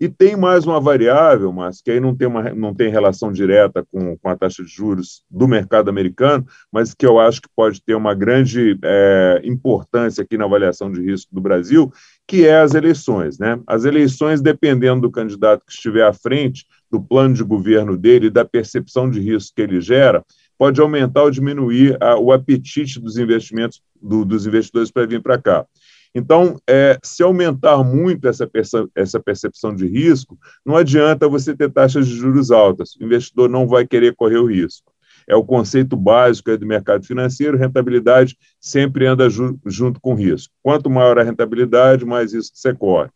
E 0.00 0.08
tem 0.08 0.34
mais 0.34 0.64
uma 0.64 0.80
variável, 0.80 1.52
mas 1.52 1.82
que 1.82 1.90
aí 1.90 2.00
não 2.00 2.16
tem, 2.16 2.26
uma, 2.26 2.54
não 2.54 2.74
tem 2.74 2.90
relação 2.90 3.30
direta 3.30 3.86
com, 3.92 4.16
com 4.16 4.28
a 4.30 4.36
taxa 4.36 4.64
de 4.64 4.70
juros 4.70 5.22
do 5.30 5.46
mercado 5.46 5.90
americano, 5.90 6.46
mas 6.72 6.94
que 6.94 7.04
eu 7.04 7.20
acho 7.20 7.42
que 7.42 7.50
pode 7.54 7.82
ter 7.82 7.94
uma 7.94 8.14
grande 8.14 8.78
é, 8.82 9.42
importância 9.44 10.22
aqui 10.22 10.38
na 10.38 10.46
avaliação 10.46 10.90
de 10.90 11.02
risco 11.02 11.34
do 11.34 11.40
Brasil, 11.42 11.92
que 12.26 12.46
é 12.46 12.60
as 12.60 12.72
eleições. 12.72 13.38
Né? 13.38 13.60
As 13.66 13.84
eleições, 13.84 14.40
dependendo 14.40 15.02
do 15.02 15.10
candidato 15.10 15.66
que 15.66 15.72
estiver 15.72 16.06
à 16.06 16.14
frente, 16.14 16.64
do 16.90 17.00
plano 17.00 17.34
de 17.34 17.44
governo 17.44 17.96
dele 17.96 18.26
e 18.26 18.30
da 18.30 18.44
percepção 18.44 19.08
de 19.08 19.20
risco 19.20 19.54
que 19.54 19.62
ele 19.62 19.80
gera, 19.80 20.24
pode 20.58 20.80
aumentar 20.80 21.22
ou 21.22 21.30
diminuir 21.30 21.96
a, 22.02 22.18
o 22.18 22.32
apetite 22.32 23.00
dos 23.00 23.16
investimentos 23.16 23.80
do, 24.00 24.24
dos 24.24 24.46
investidores 24.46 24.90
para 24.90 25.06
vir 25.06 25.22
para 25.22 25.40
cá. 25.40 25.66
Então, 26.14 26.56
é, 26.68 26.98
se 27.02 27.22
aumentar 27.22 27.82
muito 27.84 28.26
essa, 28.26 28.50
essa 28.94 29.20
percepção 29.20 29.74
de 29.74 29.86
risco, 29.86 30.36
não 30.66 30.76
adianta 30.76 31.28
você 31.28 31.54
ter 31.54 31.70
taxas 31.70 32.06
de 32.06 32.16
juros 32.16 32.50
altas. 32.50 32.96
O 32.96 33.04
investidor 33.04 33.48
não 33.48 33.66
vai 33.66 33.86
querer 33.86 34.14
correr 34.16 34.38
o 34.38 34.46
risco. 34.46 34.92
É 35.28 35.36
o 35.36 35.44
conceito 35.44 35.96
básico 35.96 36.56
do 36.58 36.66
mercado 36.66 37.06
financeiro, 37.06 37.56
rentabilidade 37.56 38.36
sempre 38.60 39.06
anda 39.06 39.30
ju 39.30 39.56
junto 39.64 40.00
com 40.00 40.14
risco. 40.14 40.52
Quanto 40.60 40.90
maior 40.90 41.18
a 41.18 41.22
rentabilidade, 41.22 42.04
mais 42.04 42.34
risco 42.34 42.56
você 42.56 42.74
corre. 42.74 43.10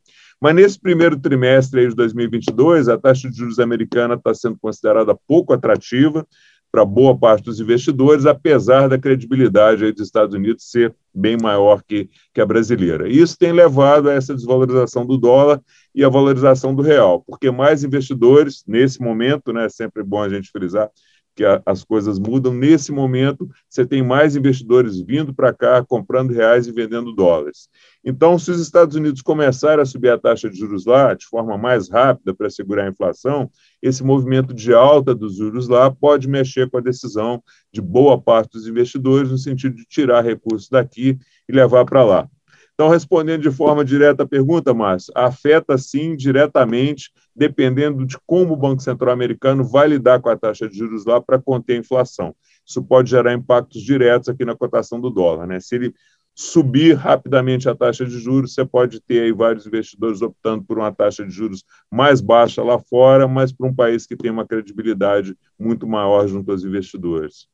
Mas 0.45 0.55
nesse 0.55 0.79
primeiro 0.79 1.19
trimestre 1.19 1.89
de 1.89 1.95
2022, 1.95 2.91
a 2.91 2.99
taxa 2.99 3.31
de 3.31 3.39
juros 3.39 3.59
americana 3.59 4.13
está 4.13 4.35
sendo 4.35 4.59
considerada 4.61 5.17
pouco 5.27 5.55
atrativa, 5.55 6.27
para 6.71 6.85
boa 6.85 7.17
parte 7.17 7.45
dos 7.45 7.61
investidores, 7.61 8.27
apesar 8.27 8.87
da 8.89 8.99
credibilidade 8.99 9.91
dos 9.93 10.03
Estados 10.03 10.35
Unidos 10.35 10.71
ser 10.71 10.95
bem 11.15 11.39
maior 11.41 11.83
que, 11.83 12.11
que 12.35 12.43
a 12.43 12.45
brasileira. 12.45 13.09
Isso 13.09 13.39
tem 13.39 13.53
levado 13.53 14.11
a 14.11 14.13
essa 14.13 14.35
desvalorização 14.35 15.07
do 15.07 15.17
dólar 15.17 15.63
e 15.95 16.05
a 16.05 16.11
valorização 16.11 16.75
do 16.75 16.83
real, 16.83 17.25
porque 17.27 17.51
mais 17.51 17.83
investidores, 17.83 18.65
nesse 18.67 19.01
momento, 19.01 19.51
né, 19.51 19.65
é 19.65 19.69
sempre 19.71 20.03
bom 20.03 20.21
a 20.21 20.29
gente 20.29 20.51
frisar, 20.51 20.91
que 21.35 21.45
a, 21.45 21.63
as 21.67 21.85
coisas 21.85 22.19
mudam. 22.19 22.53
Nesse 22.53 22.93
momento, 22.93 23.49
você 23.69 23.85
tem 23.85 24.03
mais 24.03 24.37
investidores 24.37 25.01
vindo 25.01 25.35
para 25.35 25.53
cá, 25.53 25.85
comprando 25.85 26.33
reais 26.33 26.67
e 26.67 26.73
vendendo 26.73 27.13
dólares. 27.13 27.69
Então, 28.05 28.39
se 28.39 28.51
os 28.51 28.61
Estados 28.61 28.95
Unidos 28.95 29.23
começarem 29.23 29.83
a 29.83 29.87
subir 29.87 30.11
a 30.11 30.19
taxa 30.19 30.49
de 30.49 30.57
juros 30.57 30.85
lá 30.85 31.15
de 31.15 31.27
forma 31.27 31.57
mais 31.57 31.89
rápida 31.89 32.35
para 32.35 32.51
segurar 32.51 32.85
a 32.85 32.91
inflação, 32.91 33.51
esse 33.83 34.05
movimento 34.05 34.55
de 34.55 34.73
alta 34.73 35.15
dos 35.15 35.37
juros 35.37 35.69
lá 35.69 35.91
pode 35.91 36.29
mexer 36.29 36.71
com 36.71 36.79
a 36.79 36.83
decisão 36.83 37.43
de 37.73 37.81
boa 37.81 38.21
parte 38.21 38.53
dos 38.53 38.67
investidores, 38.67 39.31
no 39.31 39.39
sentido 39.39 39.75
de 39.75 39.85
tirar 39.85 40.23
recursos 40.23 40.69
daqui 40.69 41.19
e 41.49 41.53
levar 41.53 41.85
para 41.85 42.05
lá. 42.05 42.29
Então, 42.75 42.89
respondendo 42.89 43.43
de 43.43 43.53
forma 43.53 43.85
direta 43.85 44.25
a 44.25 44.27
pergunta, 44.27 44.75
Márcio, 44.75 45.13
afeta 45.15 45.79
sim 45.79 46.17
diretamente, 46.17 47.13
dependendo 47.35 48.05
de 48.05 48.19
como 48.27 48.55
o 48.55 48.57
Banco 48.57 48.83
Central 48.83 49.13
americano 49.13 49.63
vai 49.63 49.87
lidar 49.87 50.21
com 50.21 50.29
a 50.29 50.37
taxa 50.37 50.69
de 50.69 50.77
juros 50.77 51.05
lá 51.05 51.21
para 51.21 51.41
conter 51.41 51.75
a 51.77 51.79
inflação. 51.79 52.35
Isso 52.67 52.83
pode 52.83 53.11
gerar 53.11 53.33
impactos 53.33 53.81
diretos 53.81 54.29
aqui 54.29 54.45
na 54.45 54.57
cotação 54.57 55.01
do 55.01 55.09
dólar. 55.09 55.47
Né? 55.47 55.61
Se 55.61 55.77
ele 55.77 55.95
subir 56.35 56.95
rapidamente 56.95 57.69
a 57.69 57.77
taxa 57.77 58.05
de 58.05 58.19
juros, 58.19 58.55
você 58.55 58.65
pode 58.65 59.01
ter 59.01 59.21
aí 59.21 59.33
vários 59.33 59.67
investidores 59.67 60.21
optando 60.21 60.65
por 60.65 60.77
uma 60.77 60.93
taxa 60.93 61.25
de 61.25 61.31
juros 61.31 61.63
mais 61.89 62.21
baixa 62.21 62.61
lá 62.61 62.77
fora, 62.79 63.29
mas 63.29 63.53
para 63.53 63.69
um 63.69 63.75
país 63.75 64.05
que 64.05 64.17
tem 64.17 64.33
uma 64.33 64.47
credibilidade 64.47 65.37
muito 65.57 65.87
maior 65.87 66.27
junto 66.27 66.51
aos 66.51 66.65
investidores. 66.65 67.47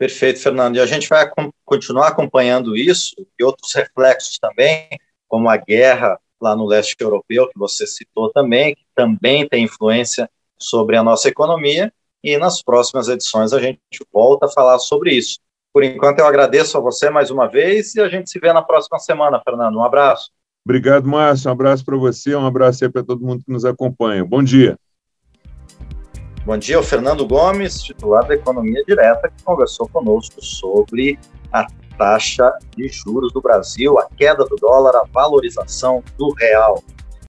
Perfeito, 0.00 0.40
Fernando. 0.40 0.76
E 0.76 0.80
a 0.80 0.86
gente 0.86 1.06
vai 1.10 1.30
continuar 1.62 2.08
acompanhando 2.08 2.74
isso 2.74 3.14
e 3.38 3.44
outros 3.44 3.74
reflexos 3.74 4.38
também, 4.38 4.88
como 5.28 5.46
a 5.46 5.58
guerra 5.58 6.18
lá 6.40 6.56
no 6.56 6.64
leste 6.64 6.96
europeu, 6.98 7.46
que 7.48 7.58
você 7.58 7.86
citou 7.86 8.32
também, 8.32 8.74
que 8.74 8.86
também 8.94 9.46
tem 9.46 9.64
influência 9.64 10.26
sobre 10.58 10.96
a 10.96 11.02
nossa 11.02 11.28
economia. 11.28 11.92
E 12.24 12.38
nas 12.38 12.62
próximas 12.62 13.08
edições 13.08 13.52
a 13.52 13.60
gente 13.60 13.78
volta 14.10 14.46
a 14.46 14.48
falar 14.50 14.78
sobre 14.78 15.12
isso. 15.12 15.38
Por 15.70 15.84
enquanto, 15.84 16.20
eu 16.20 16.26
agradeço 16.26 16.78
a 16.78 16.80
você 16.80 17.10
mais 17.10 17.30
uma 17.30 17.46
vez 17.46 17.94
e 17.94 18.00
a 18.00 18.08
gente 18.08 18.30
se 18.30 18.38
vê 18.38 18.54
na 18.54 18.62
próxima 18.62 18.98
semana, 18.98 19.38
Fernando. 19.44 19.76
Um 19.76 19.84
abraço. 19.84 20.30
Obrigado, 20.64 21.06
Márcio. 21.06 21.50
Um 21.50 21.52
abraço 21.52 21.84
para 21.84 21.98
você, 21.98 22.34
um 22.34 22.46
abraço 22.46 22.82
aí 22.84 22.90
para 22.90 23.04
todo 23.04 23.22
mundo 23.22 23.44
que 23.44 23.52
nos 23.52 23.66
acompanha. 23.66 24.24
Bom 24.24 24.42
dia. 24.42 24.78
Bom 26.42 26.56
dia, 26.56 26.80
o 26.80 26.82
Fernando 26.82 27.26
Gomes, 27.26 27.82
titular 27.82 28.26
da 28.26 28.34
Economia 28.34 28.82
Direta, 28.86 29.28
que 29.28 29.44
conversou 29.44 29.86
conosco 29.86 30.42
sobre 30.42 31.18
a 31.52 31.66
taxa 31.98 32.50
de 32.74 32.88
juros 32.88 33.30
do 33.30 33.42
Brasil, 33.42 33.98
a 33.98 34.08
queda 34.16 34.46
do 34.46 34.56
dólar, 34.56 34.96
a 34.96 35.04
valorização 35.12 36.02
do 36.16 36.32
real. 36.32 36.82